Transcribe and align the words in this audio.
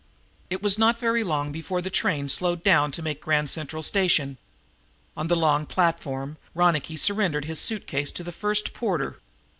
It 0.49 0.63
was 0.63 0.79
not 0.79 0.97
very 0.97 1.23
long 1.23 1.51
before 1.51 1.79
the 1.79 1.91
train 1.91 2.27
slowed 2.27 2.63
down 2.63 2.89
to 2.93 3.03
make 3.03 3.21
Grand 3.21 3.51
Central 3.51 3.83
Station. 3.83 4.39
On 5.15 5.27
the 5.27 5.35
long 5.35 5.67
platform 5.67 6.37
Ronicky 6.55 6.97
surrendered 6.97 7.45
his 7.45 7.59
suit 7.59 7.85
case 7.85 8.11
to 8.13 8.23
the 8.23 8.31
first 8.31 8.73
porter. 8.73 9.19